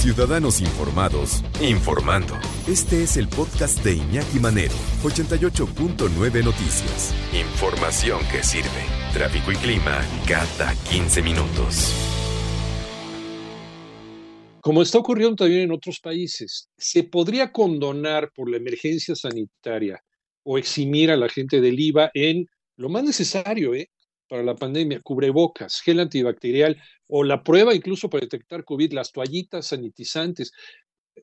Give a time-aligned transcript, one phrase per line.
[0.00, 2.32] Ciudadanos informados, informando.
[2.66, 4.72] Este es el podcast de Iñaki Manero,
[5.02, 7.14] 88.9 Noticias.
[7.34, 8.82] Información que sirve.
[9.12, 11.94] Tráfico y clima cada 15 minutos.
[14.62, 20.02] Como está ocurriendo también en otros países, se podría condonar por la emergencia sanitaria
[20.44, 22.46] o eximir a la gente del IVA en
[22.76, 23.90] lo más necesario ¿eh?
[24.30, 29.66] Para la pandemia, cubrebocas, gel antibacterial o la prueba incluso para detectar COVID, las toallitas
[29.66, 30.52] sanitizantes.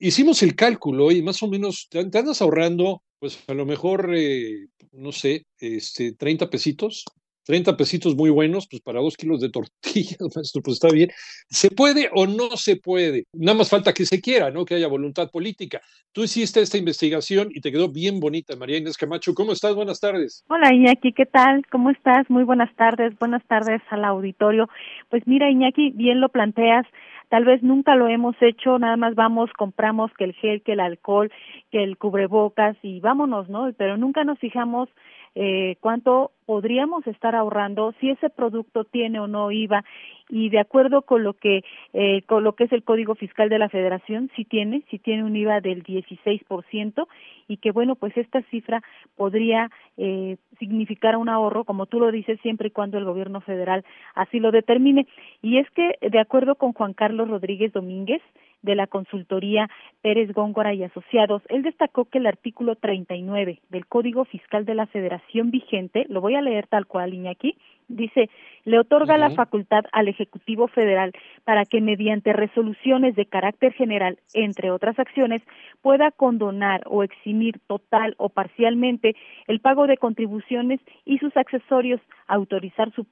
[0.00, 4.68] Hicimos el cálculo y más o menos te, andas ahorrando, pues a lo mejor, eh,
[4.92, 7.04] no sé, este, 30 pesitos
[7.44, 11.10] 30 pesitos muy buenos, pues para dos kilos de tortillas, maestro, pues está bien.
[11.48, 13.24] ¿Se puede o no se puede?
[13.32, 14.64] Nada más falta que se quiera, ¿no?
[14.64, 15.80] Que haya voluntad política.
[16.12, 19.34] Tú hiciste esta investigación y te quedó bien bonita, María Inés Camacho.
[19.34, 19.74] ¿Cómo estás?
[19.74, 20.44] Buenas tardes.
[20.48, 21.66] Hola, Iñaki, ¿qué tal?
[21.70, 22.28] ¿Cómo estás?
[22.30, 23.18] Muy buenas tardes.
[23.18, 24.68] Buenas tardes al auditorio.
[25.10, 26.86] Pues mira, Iñaki, bien lo planteas.
[27.28, 30.80] Tal vez nunca lo hemos hecho, nada más vamos, compramos que el gel, que el
[30.80, 31.32] alcohol,
[31.72, 33.72] que el cubrebocas y vámonos, ¿no?
[33.76, 34.88] Pero nunca nos fijamos
[35.34, 39.84] eh, cuánto podríamos estar ahorrando si ese producto tiene o no IVA
[40.28, 43.58] y de acuerdo con lo que eh, con lo que es el Código Fiscal de
[43.58, 47.06] la Federación si tiene si tiene un IVA del 16%
[47.48, 48.82] y que bueno pues esta cifra
[49.16, 53.84] podría eh, significar un ahorro como tú lo dices siempre y cuando el Gobierno federal
[54.14, 55.06] así lo determine.
[55.42, 58.22] Y es que de acuerdo con Juan Carlos Rodríguez Domínguez
[58.64, 59.68] de la consultoría
[60.02, 64.86] Pérez Góngora y Asociados, él destacó que el artículo 39 del Código Fiscal de la
[64.86, 67.56] Federación vigente, lo voy a leer tal cual, Iñaki,
[67.88, 68.30] dice,
[68.64, 71.12] le otorga la facultad al Ejecutivo Federal
[71.44, 75.42] para que mediante resoluciones de carácter general, entre otras acciones,
[75.82, 79.14] pueda condonar o eximir total o parcialmente
[79.46, 83.06] el pago de contribuciones y sus accesorios, autorizar su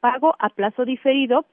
[0.00, 1.46] pago a plazo diferido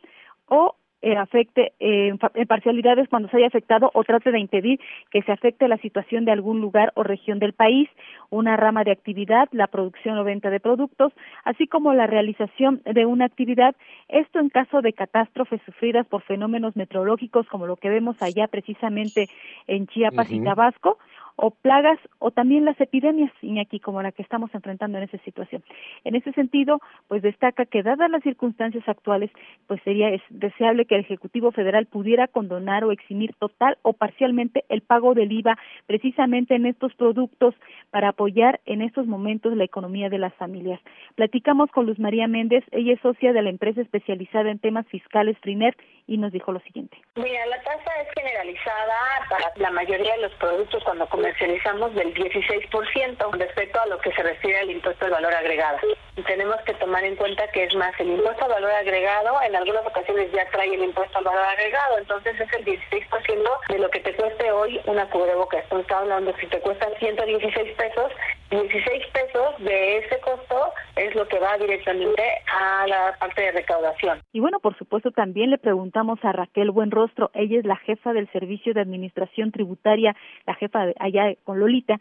[0.48, 4.80] o eh, afecte eh, en parcialidades cuando se haya afectado o trate de impedir
[5.12, 7.88] que se afecte la situación de algún lugar o región del país,
[8.32, 13.06] una rama de actividad, la producción o venta de productos, así como la realización de
[13.06, 13.76] una actividad,
[14.10, 19.28] esto en caso de catástrofes sufridas por fenómenos meteorológicos como lo que vemos allá precisamente
[19.68, 20.98] en Chiapas y Tabasco,
[21.38, 25.64] o plagas o también las epidemias, aquí como la que estamos enfrentando en esa situación.
[26.04, 29.32] En ese sentido, pues destaca que dadas las circunstancias actuales,
[29.68, 34.82] pues sería deseable que el Ejecutivo Federal pudiera condonar o eximir total o parcialmente el
[34.82, 35.58] pago del IVA
[35.88, 37.56] precisamente en estos productos
[37.92, 40.80] para apoyar en estos momentos la economía de las familias.
[41.16, 45.38] Platicamos con Luz María Méndez, ella es socia de la empresa especializada en temas fiscales
[45.40, 45.76] Friner
[46.08, 46.98] y nos dijo lo siguiente.
[47.16, 48.94] Mira, la tasa es generalizada
[49.30, 54.22] para la mayoría de los productos cuando comercializamos del 16% respecto a lo que se
[54.22, 55.80] refiere al impuesto al valor agregado.
[56.26, 59.86] Tenemos que tomar en cuenta que es más el impuesto al valor agregado, en algunas
[59.86, 64.00] ocasiones ya trae el impuesto al valor agregado, entonces es el 16% de lo que
[64.00, 65.64] te cueste hoy una cubrebocas.
[65.64, 68.12] Entonces está hablando si te cuesta 116 pesos,
[68.50, 74.22] 16 pesos de ese costo es lo que va directamente a la parte de recaudación.
[74.32, 78.32] Y bueno, por supuesto también le preguntamos a Raquel Buenrostro, ella es la jefa del
[78.32, 80.16] Servicio de Administración Tributaria,
[80.46, 81.98] la jefa de allá con Lolita,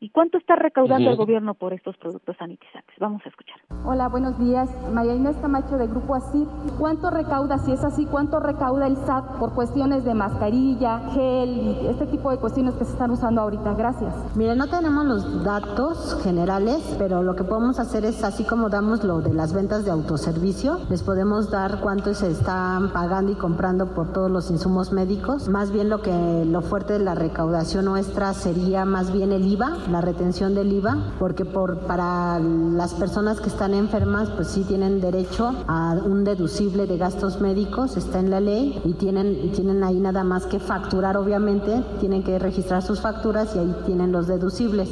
[0.00, 2.94] ¿Y cuánto está recaudando el gobierno por estos productos sanitizantes?
[3.00, 3.56] Vamos a escuchar.
[3.84, 4.68] Hola, buenos días.
[4.92, 6.46] María Inés Camacho de Grupo ASIR.
[6.78, 11.86] ¿Cuánto recauda, si es así, cuánto recauda el SAT por cuestiones de mascarilla, gel y
[11.88, 13.74] este tipo de cuestiones que se están usando ahorita?
[13.74, 14.14] Gracias.
[14.36, 19.02] Mire, no tenemos los datos generales, pero lo que podemos hacer es, así como damos
[19.02, 23.86] lo de las ventas de autoservicio, les podemos dar cuánto se están pagando y comprando
[23.94, 25.48] por todos los insumos médicos.
[25.48, 29.87] Más bien lo que lo fuerte de la recaudación nuestra sería más bien el IVA
[29.90, 35.00] la retención del IVA, porque por, para las personas que están enfermas, pues sí tienen
[35.00, 39.98] derecho a un deducible de gastos médicos, está en la ley, y tienen, tienen ahí
[39.98, 44.90] nada más que facturar, obviamente, tienen que registrar sus facturas y ahí tienen los deducibles.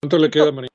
[0.00, 0.68] ¿Cuánto le queda, María?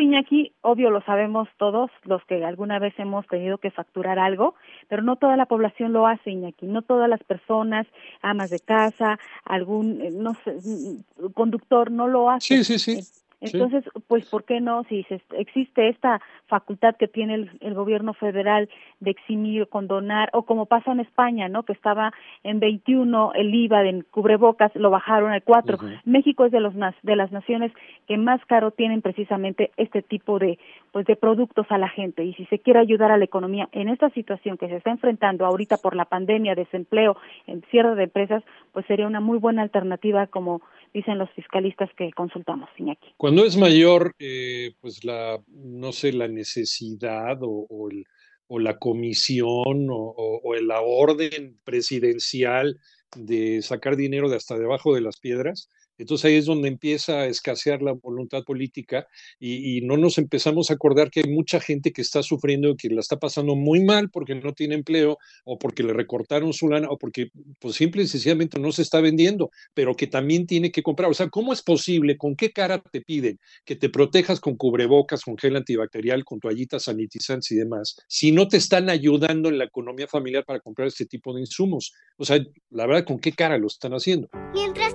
[0.00, 4.54] Iñaki, obvio lo sabemos todos los que alguna vez hemos tenido que facturar algo,
[4.88, 7.86] pero no toda la población lo hace, Iñaki, no todas las personas,
[8.22, 12.62] amas de casa, algún, eh, no sé, mm, conductor, no lo hace.
[12.62, 13.19] Sí, sí, sí.
[13.40, 14.84] Entonces, pues, ¿por qué no?
[14.84, 18.68] Si existe esta facultad que tiene el, gobierno federal
[19.00, 21.62] de eximir, condonar, o como pasa en España, ¿no?
[21.62, 25.78] Que estaba en 21 el IVA de cubrebocas, lo bajaron al 4.
[26.04, 27.72] México es de, los, de las naciones
[28.06, 30.58] que más caro tienen precisamente este tipo de,
[30.92, 32.24] pues, de productos a la gente.
[32.24, 35.46] Y si se quiere ayudar a la economía en esta situación que se está enfrentando
[35.46, 37.16] ahorita por la pandemia, desempleo,
[37.46, 38.42] en cierre de empresas,
[38.72, 40.60] pues sería una muy buena alternativa como
[40.92, 43.14] dicen los fiscalistas que consultamos, Iñaki.
[43.16, 48.04] Cuando es mayor, eh, pues la, no sé, la necesidad o, el,
[48.48, 52.78] o la comisión o, o, la orden presidencial
[53.16, 55.68] de sacar dinero de hasta debajo de las piedras,
[56.00, 59.06] entonces ahí es donde empieza a escasear la voluntad política
[59.38, 63.00] y, no nos empezamos a acordar que hay mucha gente que está sufriendo, que la
[63.00, 66.98] está pasando muy mal porque no tiene empleo o porque le recortaron su lana o
[66.98, 71.10] porque pues simple y sencillamente no se está vendiendo, pero que también tiene que comprar.
[71.10, 72.16] O sea, ¿cómo es posible?
[72.16, 76.84] ¿Con qué cara te piden que te protejas con cubrebocas, con gel antibacterial, con toallitas
[76.84, 81.06] sanitizantes y demás, si no te están ayudando en la economía familiar para comprar este
[81.06, 81.92] tipo de insumos?
[82.16, 82.38] O sea,
[82.70, 84.28] la verdad, ¿con qué cara lo están haciendo?
[84.52, 84.89] Mientras